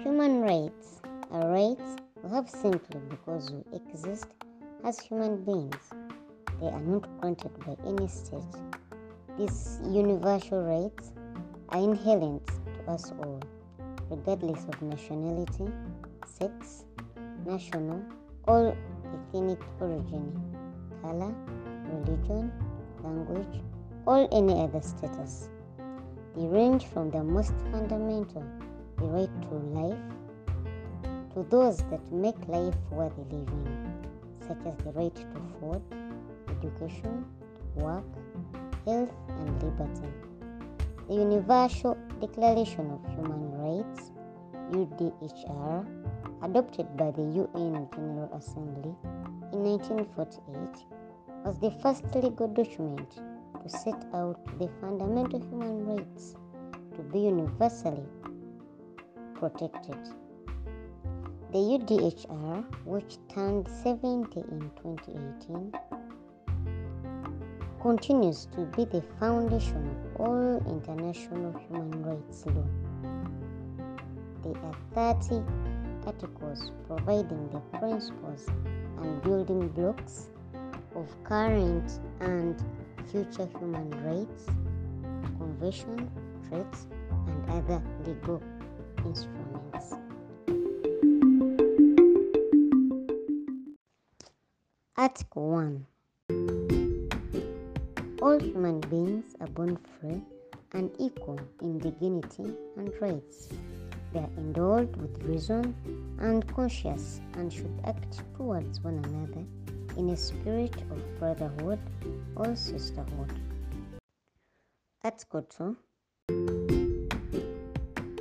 [0.00, 4.24] Human rights are rights we have simply because we exist
[4.84, 5.92] as human beings.
[6.62, 8.56] They are not granted by any state.
[9.36, 11.12] These universal rights
[11.68, 13.40] are inherent to us all,
[14.08, 15.68] regardless of nationality,
[16.24, 16.86] sex,
[17.44, 18.00] national
[18.48, 18.74] or
[19.28, 20.32] ethnic origin,
[21.02, 21.34] color,
[21.92, 22.50] religion,
[23.04, 23.60] language,
[24.06, 25.48] or any other status.
[26.36, 28.44] They range from the most fundamental,
[28.98, 30.04] the right to life,
[31.34, 33.98] to those that make life worth living,
[34.46, 35.26] such as the right to
[35.58, 35.80] food,
[36.48, 37.24] education,
[37.76, 38.04] work,
[38.84, 40.12] health, and liberty.
[41.08, 44.10] The Universal Declaration of Human Rights,
[44.72, 45.86] UDHR,
[46.42, 48.92] adopted by the UN General Assembly
[49.52, 50.84] in 1948,
[51.44, 53.20] was the first legal document
[53.64, 56.34] to set out the fundamental human rights
[56.94, 58.04] to be universally
[59.34, 59.96] protected.
[61.50, 64.08] The UDHR, which turned 70
[64.52, 65.72] in 2018,
[67.80, 72.66] continues to be the foundation of all international human rights law.
[74.42, 74.56] There
[74.98, 75.42] are 30
[76.04, 78.46] articles providing the principles
[79.00, 80.28] and building blocks
[80.94, 82.62] of current and
[83.10, 84.44] future human rights
[85.38, 86.10] convention,
[86.48, 86.86] threats,
[87.26, 88.42] and other legal
[89.04, 89.94] instruments.
[94.96, 95.86] Article 1
[98.22, 100.20] All human beings are born free
[100.72, 103.48] and equal in dignity and rights.
[104.12, 105.74] They are endowed with reason
[106.20, 109.44] and conscience and should act towards one another
[109.96, 111.78] in a spirit of brotherhood
[112.36, 113.30] or sisterhood.
[115.02, 115.76] That's good, too.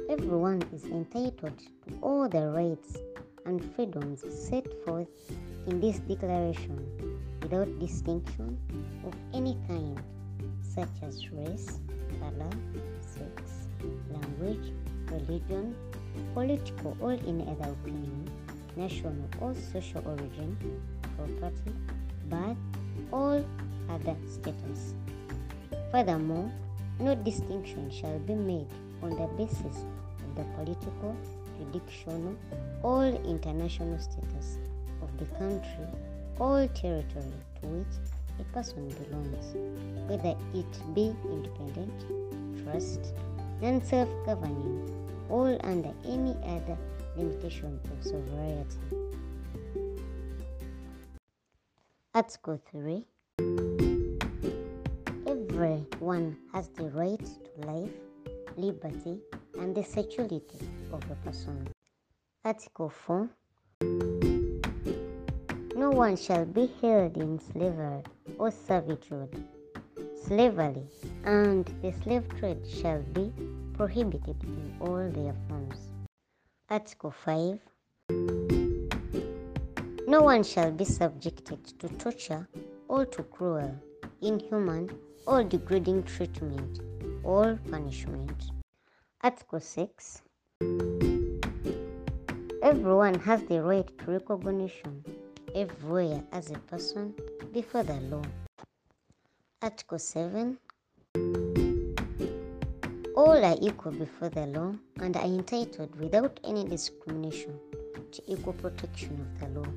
[0.09, 2.97] Everyone is entitled to all the rights
[3.45, 5.07] and freedoms set forth
[5.67, 6.77] in this declaration
[7.41, 8.57] without distinction
[9.05, 9.99] of any kind,
[10.61, 11.79] such as race,
[12.19, 12.51] color,
[13.01, 13.67] sex,
[14.11, 14.73] language,
[15.11, 15.75] religion,
[16.33, 18.29] political or in other opinion,
[18.75, 20.57] national or social origin,
[21.17, 21.73] property
[22.29, 22.55] but
[23.11, 23.43] all
[23.89, 24.93] other status.
[25.91, 26.51] Furthermore,
[26.99, 28.67] no distinction shall be made
[29.01, 29.85] on the basis
[30.25, 31.15] of the political,
[31.57, 32.35] traditional,
[32.81, 34.57] or international status
[35.01, 35.87] of the country
[36.39, 37.97] or territory to which
[38.39, 39.53] a person belongs,
[40.09, 41.93] whether it be independent,
[42.63, 43.13] trust,
[43.61, 44.81] and self governing,
[45.29, 46.77] or under any other
[47.15, 48.97] limitation of sovereignty.
[52.15, 53.03] Article three:
[55.25, 57.89] Everyone has the right to life,
[58.55, 59.17] liberty,
[59.59, 61.67] and the security of a person.
[62.45, 63.29] Article 4
[65.73, 68.03] No one shall be held in slavery
[68.37, 69.33] or servitude.
[70.27, 70.85] Slavery
[71.25, 73.33] and the slave trade shall be
[73.73, 75.79] prohibited in all their forms.
[76.69, 77.59] Article 5
[80.13, 82.47] no one shall be subjected to torture
[82.87, 83.75] or to cruel,
[84.21, 84.87] inhuman,
[85.25, 86.81] or degrading treatment
[87.23, 88.51] or punishment.
[89.21, 90.21] Article 6
[92.61, 95.03] Everyone has the right to recognition
[95.55, 97.15] everywhere as a person
[97.51, 98.21] before the law.
[99.63, 100.59] Article 7
[103.17, 107.57] All are equal before the law and are entitled without any discrimination
[108.11, 109.67] to equal protection of the law.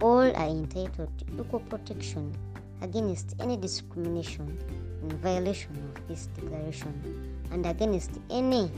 [0.00, 2.34] All are entitled to equal protection
[2.82, 4.58] against any discrimination
[5.02, 8.70] in violation of this declaration and against any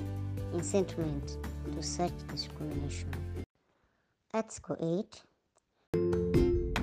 [0.53, 1.39] incitement
[1.73, 3.09] to such discrimination.
[4.35, 4.77] Article
[5.95, 6.75] 8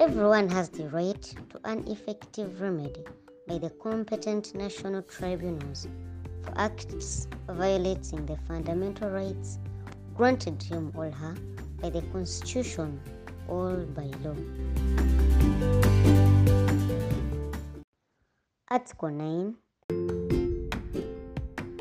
[0.00, 3.04] Everyone has the right to an effective remedy
[3.46, 5.86] by the competent national tribunals
[6.42, 9.58] for acts violating the fundamental rights
[10.16, 11.34] granted him or her
[11.80, 13.00] by the Constitution
[13.48, 14.36] or by law.
[18.70, 19.54] Article 9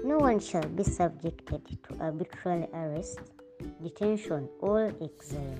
[0.04, 3.20] No one shall be subjected to arbitrary arrest,
[3.84, 5.60] detention, or exile.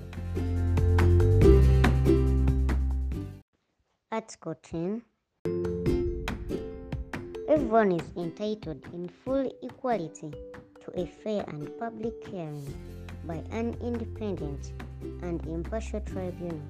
[4.10, 5.02] Article 10
[7.48, 10.32] Everyone is entitled in full equality
[10.82, 12.64] to a fair and public hearing
[13.26, 14.72] by an independent
[15.22, 16.60] and impartial tribunal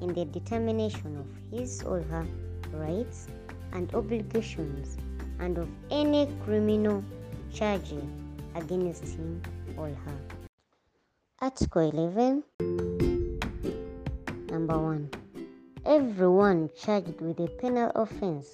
[0.00, 1.26] in the determination of
[1.58, 2.26] his or her
[2.72, 3.28] rights
[3.72, 4.96] and obligations
[5.38, 7.02] and of any criminal
[7.52, 8.04] charges
[8.54, 9.40] against him
[9.76, 10.16] or her.
[11.40, 12.42] Article 11
[14.50, 15.10] Number 1
[15.86, 18.50] Everyone charged with a penal offense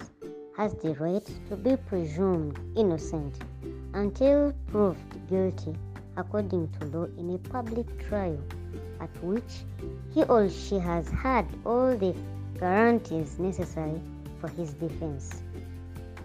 [0.57, 3.35] has the right to be presumed innocent
[3.93, 5.73] until proved guilty
[6.21, 8.37] according to law in a public trial
[9.01, 9.65] at which
[10.13, 12.15] he or she has had all the
[12.59, 13.99] guarantees necessary
[14.39, 15.41] for his defense.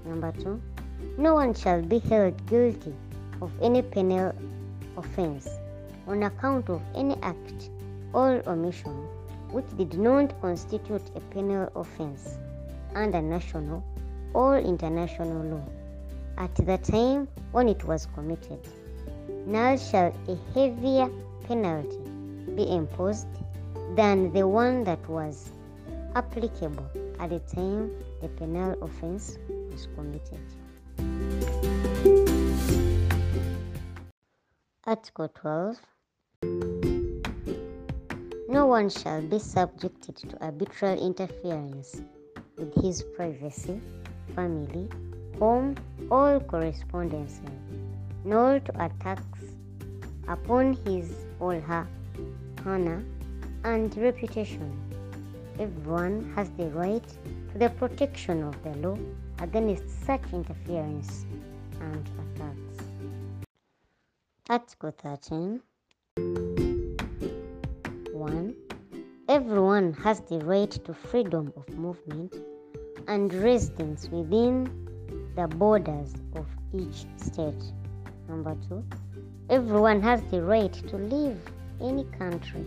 [0.05, 0.61] Number two,
[1.19, 2.95] no one shall be held guilty
[3.41, 4.35] of any penal
[4.99, 5.49] offense
[6.07, 7.71] on account of any act
[8.13, 8.93] or omission
[9.51, 12.37] which did not constitute a penal offense
[12.95, 13.83] under national
[14.35, 15.67] or international law
[16.39, 18.59] at the time when it was committed
[19.47, 21.09] nor shall a heavier
[21.47, 21.97] penalty
[22.57, 23.29] be imposed
[23.95, 25.53] than the one that was
[26.17, 26.83] applicable
[27.21, 27.89] at the time
[28.21, 29.39] the penal offense
[29.71, 30.41] was committed.
[34.85, 35.77] Article 12
[38.49, 42.03] No one shall be subjected to arbitral interference
[42.59, 43.81] with his privacy,
[44.35, 44.89] family,
[45.39, 45.77] home,
[46.11, 47.41] or correspondence
[48.27, 49.45] nor to attacks
[50.27, 51.87] upon his or her
[52.67, 53.05] honor
[53.65, 54.67] and reputation.
[55.61, 57.07] Everyone has the right
[57.53, 58.99] to the protection of the law
[59.39, 61.25] against such interference
[61.81, 62.89] and attacks.
[64.51, 65.61] Article 13
[68.13, 68.55] 1.
[69.29, 72.35] Everyone has the right to freedom of movement
[73.07, 74.65] and residence within
[75.37, 77.63] the borders of each state.
[78.29, 78.85] Number two,
[79.51, 81.39] everyone has the right to leave
[81.81, 82.65] any country,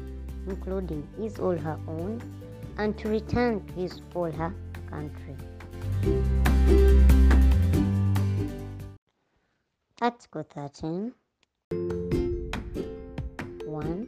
[0.47, 2.21] including his or her own,
[2.77, 4.53] and to return to his or her
[4.89, 5.35] country.
[10.01, 11.11] Article 13
[13.65, 14.07] 1.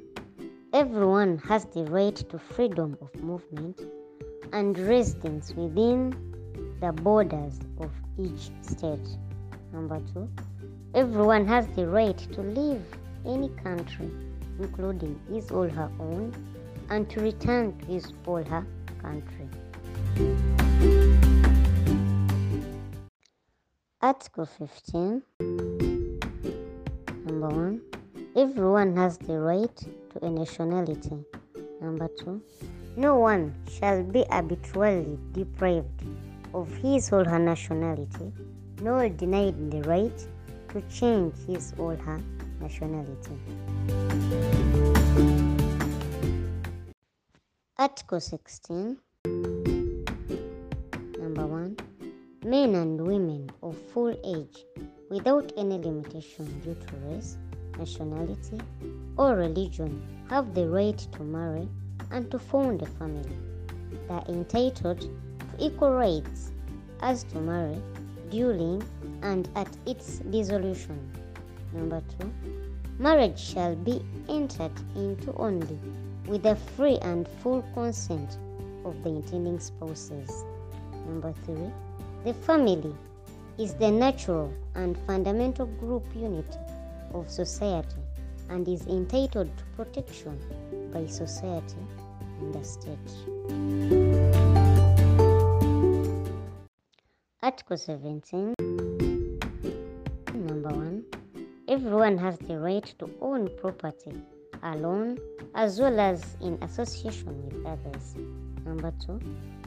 [0.74, 3.82] Everyone has the right to freedom of movement
[4.54, 6.12] and residence within
[6.80, 9.18] the borders of each state.
[9.74, 10.30] Number 2.
[10.94, 12.82] Everyone has the right to leave
[13.26, 14.10] any country,
[14.60, 16.36] including his or her own,
[16.90, 18.68] and to return to his or her
[19.02, 19.48] country.
[24.02, 25.22] Article 15
[27.24, 27.82] Number 1
[28.36, 29.78] Everyone has the right
[30.12, 31.24] to a nationality.
[31.80, 32.42] Number 2
[32.98, 36.04] No one shall be arbitrarily deprived
[36.54, 38.30] of his or her nationality,
[38.82, 40.28] nor denied the right
[40.72, 42.20] to change his or her
[42.62, 43.38] nationality.
[47.78, 48.98] Article 16
[51.20, 51.78] Number 1
[52.46, 54.64] Men and women of full age
[55.10, 57.38] without any limitation due to race,
[57.78, 58.58] nationality,
[59.18, 61.68] or religion have the right to marry
[62.12, 63.36] and to found a family.
[64.08, 65.10] They are entitled to
[65.60, 66.52] equal rights
[67.02, 67.78] as to marry
[68.32, 68.82] during
[69.22, 70.98] and at its dissolution.
[71.74, 72.32] Number two,
[72.98, 75.78] marriage shall be entered into only
[76.26, 78.38] with the free and full consent
[78.86, 80.44] of the intending spouses.
[81.08, 81.70] Number three,
[82.24, 82.94] the family
[83.60, 86.56] is the natural and fundamental group unit
[87.14, 88.02] of society
[88.50, 90.38] and is entitled to protection
[90.94, 91.78] by society
[92.40, 94.41] and the state.
[97.44, 98.54] Article 17
[100.36, 101.04] Number 1
[101.70, 104.14] Everyone has the right to own property
[104.62, 105.18] alone
[105.56, 108.14] as well as in association with others.
[108.64, 109.20] Number 2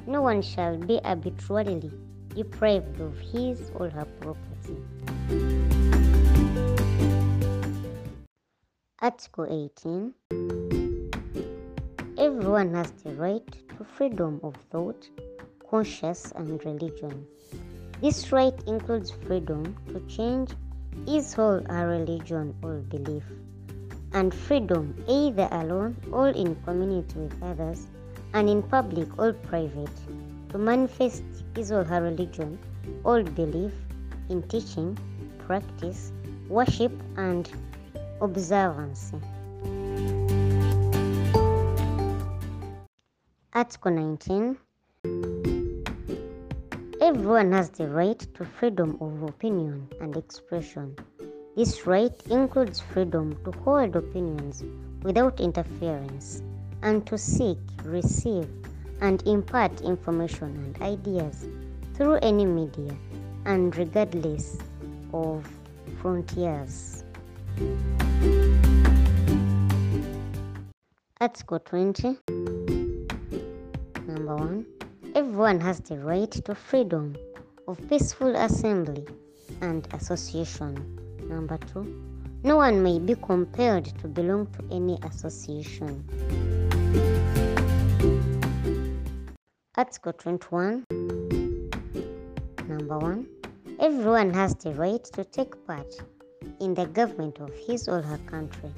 [0.07, 1.91] No one shall be arbitrarily
[2.29, 4.77] deprived of his or her property.
[9.01, 9.47] Article
[9.81, 10.15] 18
[12.19, 15.11] Everyone has the right to freedom of thought
[15.71, 17.27] conscience, and religion.
[18.01, 20.51] This right includes freedom to change
[21.07, 23.23] his or her religion or belief,
[24.13, 27.87] and freedom either alone or in community with others,
[28.33, 29.91] and in public or private,
[30.51, 31.23] to manifest
[31.55, 32.59] his or her religion
[33.05, 33.73] or belief
[34.29, 34.97] in teaching,
[35.39, 36.13] practice,
[36.49, 37.51] worship, and
[38.21, 39.13] observance.
[43.55, 44.57] Article 19
[47.15, 50.97] Everyone has the right to freedom of opinion and expression.
[51.55, 54.65] This right includes freedom to hold opinions
[55.05, 56.43] without interference
[56.83, 58.49] and to seek, receive,
[59.01, 61.47] and impart information and ideas
[61.95, 62.95] through any media
[63.45, 64.59] and regardless
[65.13, 65.49] of
[66.03, 67.05] frontiers.
[71.21, 72.74] Article 20
[75.17, 77.15] Everyone has the right to freedom
[77.69, 79.07] of peaceful assembly
[79.61, 80.75] and association.
[81.29, 82.03] Number two,
[82.43, 86.03] no one may be compelled to belong to any association.
[89.77, 90.85] Article 21.
[92.67, 93.29] Number one,
[93.79, 95.95] everyone has the right to take part
[96.61, 98.71] in the government of his or her country,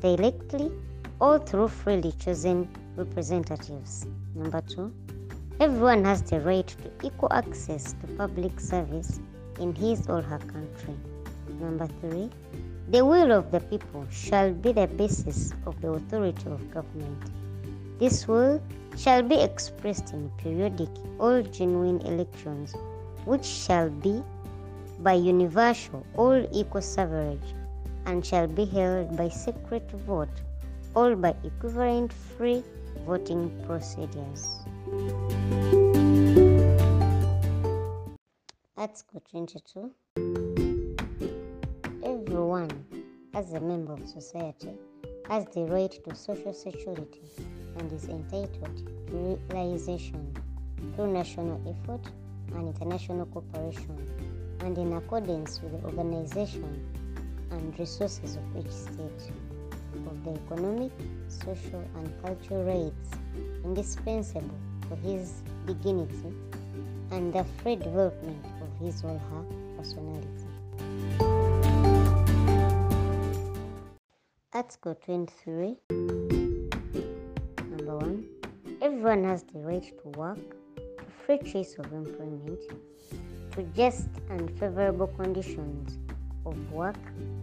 [0.00, 0.72] directly
[1.20, 4.08] or through freely chosen representatives.
[4.34, 4.92] Number two,
[5.60, 9.20] Everyone has the right to equal access to public service
[9.60, 10.96] in his or her country.
[11.60, 12.28] Number three,
[12.90, 17.30] the will of the people shall be the basis of the authority of government.
[18.00, 18.60] This will
[18.98, 20.88] shall be expressed in periodic
[21.20, 22.74] all genuine elections,
[23.24, 24.24] which shall be
[25.06, 27.54] by universal or equal suffrage,
[28.06, 30.34] and shall be held by secret vote
[30.96, 32.64] or by equivalent free
[33.06, 34.48] voting procedures.
[38.76, 39.90] Article 22
[42.04, 42.68] Everyone,
[43.32, 44.68] as a member of society,
[45.28, 47.22] has the right to social security
[47.78, 48.76] and is entitled
[49.06, 50.30] to realization
[50.96, 52.04] through national effort
[52.54, 54.06] and international cooperation
[54.60, 56.84] and in accordance with the organization
[57.52, 59.32] and resources of each state
[60.08, 60.92] of the economic,
[61.28, 63.10] social, and cultural rights
[63.64, 64.54] indispensable
[64.88, 66.32] for his dignity
[67.10, 69.44] and the free development of his or her
[69.76, 70.26] personality.
[74.52, 75.76] Article 23
[77.68, 78.26] Number 1
[78.82, 80.38] Everyone has the right to work,
[81.26, 82.60] free choice of employment,
[83.52, 85.98] to just and favorable conditions
[86.46, 86.96] of work,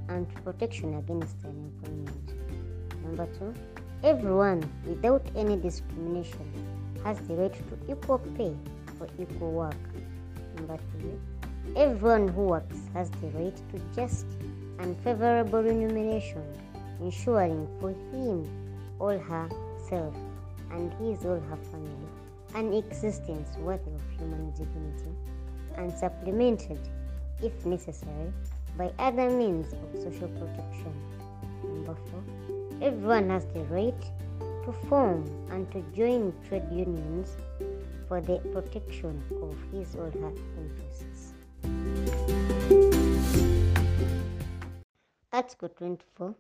[0.10, 2.34] and to protection against unemployment.
[3.04, 3.54] Number 2
[4.04, 6.48] Everyone, without any discrimination,
[7.04, 8.54] has the right to equal pay
[8.98, 9.82] for equal work.
[10.56, 11.14] Number three,
[11.76, 14.26] everyone who works has the right to just
[14.80, 16.44] and favorable remuneration,
[17.00, 18.46] ensuring for him
[19.00, 20.16] or herself
[20.72, 22.08] and his or her family
[22.54, 25.14] an existence worthy of human dignity
[25.78, 26.80] and supplemented,
[27.42, 28.28] if necessary,
[28.78, 30.94] by other means of social protection.
[31.64, 32.22] Number four,
[32.82, 33.98] everyone has the right
[34.66, 37.36] to form and to join trade unions
[38.08, 41.34] for the protection of his or her interests.
[45.32, 46.36] Article 24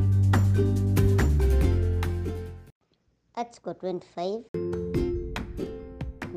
[3.35, 4.88] Article 25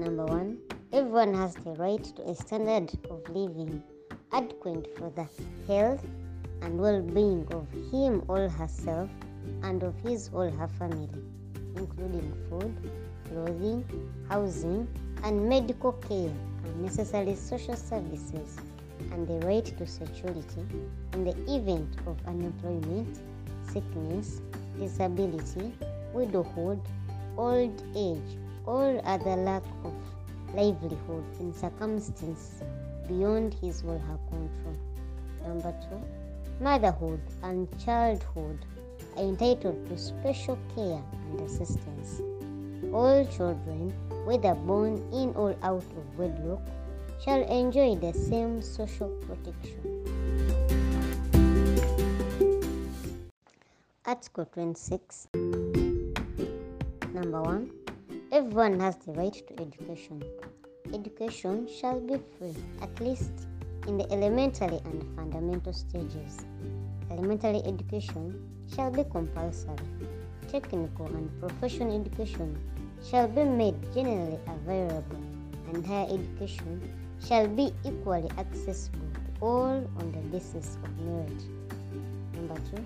[0.03, 0.59] Number one,
[0.93, 3.81] everyone has the right to a standard of living
[4.33, 5.25] adequate for the
[5.73, 6.03] health
[6.63, 9.09] and well being of him or herself
[9.63, 11.09] and of his or her family,
[11.77, 12.75] including food,
[13.29, 13.85] clothing,
[14.29, 14.89] housing,
[15.23, 18.57] and medical care and necessary social services,
[19.13, 20.65] and the right to security
[21.13, 23.21] in the event of unemployment,
[23.73, 24.41] sickness,
[24.81, 25.73] disability,
[26.13, 26.81] widowhood,
[27.39, 29.93] old age, or other lack of
[30.55, 32.63] livelihood in circumstances
[33.09, 34.77] beyond his or her control.
[35.45, 36.01] Number two,
[36.65, 38.59] motherhood and childhood
[39.17, 42.21] are entitled to special care and assistance.
[42.93, 43.91] All children,
[44.27, 46.61] whether born in or out of wedlock,
[47.25, 49.79] shall enjoy the same social protection.
[54.05, 55.29] Article 26,
[57.15, 57.71] number 1
[58.33, 60.25] Everyone has the right to education.
[60.95, 63.45] Education shall be free, at least
[63.87, 66.39] in the elementary and fundamental stages.
[67.11, 68.41] Elementary education
[68.75, 69.77] shall be compulsory.
[70.49, 72.59] Technical and professional education
[73.05, 75.23] shall be made generally available,
[75.75, 76.81] and higher education
[77.23, 81.43] shall be equally accessible to all on the basis of merit.
[82.33, 82.83] Number two,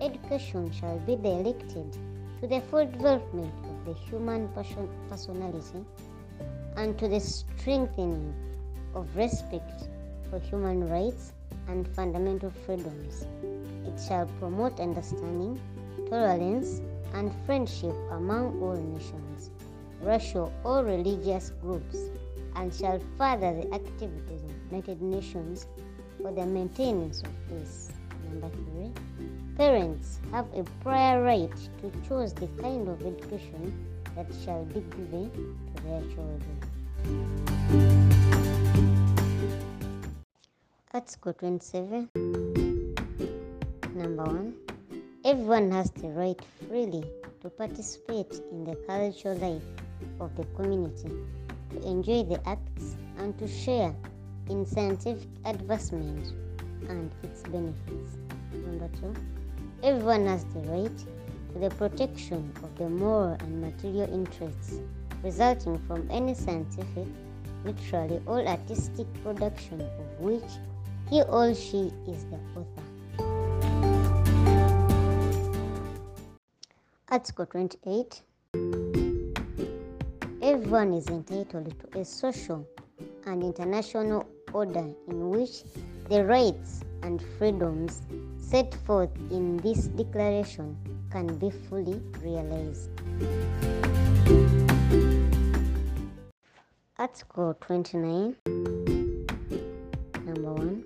[0.00, 1.98] education shall be directed
[2.40, 3.52] to the full development
[3.84, 5.84] the human personality
[6.76, 8.34] and to the strengthening
[8.94, 9.88] of respect
[10.30, 11.32] for human rights
[11.68, 13.26] and fundamental freedoms.
[13.86, 15.60] It shall promote understanding,
[16.08, 16.80] tolerance,
[17.14, 19.50] and friendship among all nations,
[20.00, 21.98] racial or religious groups,
[22.56, 25.66] and shall further the activities of United Nations
[26.20, 27.90] for the maintenance of peace.
[28.30, 29.30] Number three.
[29.56, 31.48] Parents have a prior right
[31.80, 33.72] to choose the kind of education
[34.16, 35.30] that shall be given
[35.76, 36.58] to their children.
[40.92, 42.08] Article 27,
[43.94, 44.54] number 1.
[45.24, 47.04] Everyone has the right freely
[47.40, 49.62] to participate in the cultural life
[50.20, 51.10] of the community,
[51.70, 53.94] to enjoy the arts, and to share
[54.50, 56.32] in scientific advancement
[56.88, 58.18] and its benefits.
[58.52, 59.14] Number 2
[59.84, 60.98] Everyone has the right
[61.52, 64.76] to the protection of the moral and material interests
[65.22, 67.06] resulting from any scientific,
[67.66, 70.52] literally all artistic production of which
[71.10, 72.82] he or she is the author.
[77.10, 78.22] Article 28
[80.40, 82.66] Everyone is entitled to a social
[83.26, 84.24] and international
[84.54, 85.62] order in which
[86.08, 88.00] the rights and freedoms
[88.50, 90.76] set forth in this declaration
[91.10, 92.90] can be fully realized.
[96.98, 100.84] Article 29 Number 1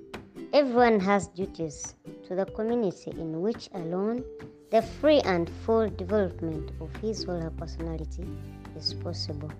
[0.52, 1.94] Everyone has duties
[2.26, 4.24] to the community in which alone
[4.70, 8.26] the free and full development of his or her personality
[8.76, 9.50] is possible.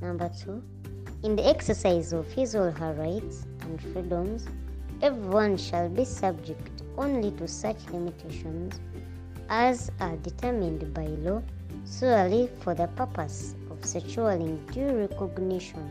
[0.00, 0.62] Number 2
[1.24, 4.46] In the exercise of his or her rights and freedoms,
[5.02, 8.80] everyone shall be subject only to such limitations
[9.48, 11.42] as are determined by law
[11.84, 15.84] solely for the purpose of securing due recognition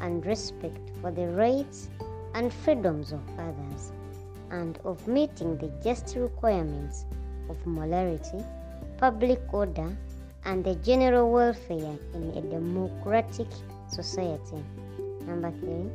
[0.00, 1.88] and respect for the rights
[2.34, 3.90] and freedoms of others
[4.50, 7.06] and of meeting the just requirements
[7.48, 8.44] of morality,
[8.98, 9.96] public order,
[10.44, 13.46] and the general welfare in a democratic
[13.88, 14.62] society.
[15.26, 15.88] Number three,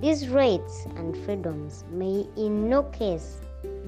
[0.00, 3.38] these rights and freedoms may in no case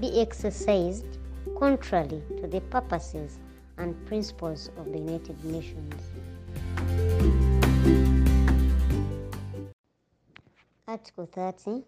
[0.00, 1.18] be exercised
[1.58, 3.38] contrary to the purposes
[3.76, 5.94] and principles of the United Nations.
[10.88, 11.82] Article 30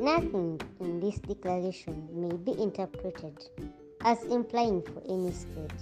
[0.00, 3.38] Nothing in this declaration may be interpreted
[4.02, 5.78] as implying for any state,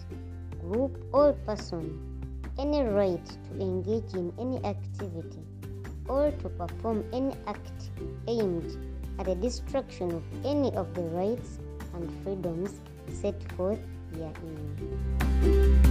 [0.60, 1.98] group, or person
[2.58, 5.40] any right to engage in any activity
[6.08, 7.90] or to perform any act
[8.26, 8.76] aimed
[9.18, 11.58] at the destruction of any of the rights
[11.94, 12.74] and freedoms
[13.12, 13.78] set forth
[14.12, 15.87] herein.